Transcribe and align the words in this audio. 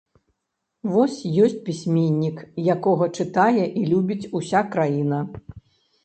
Вось 0.91 1.17
ёсць 1.47 1.59
пісьменнік, 1.67 2.37
якога 2.75 3.05
чытае 3.23 3.65
і 3.81 3.83
любіць 3.91 4.29
уся 4.39 4.59
краіна. 4.77 5.19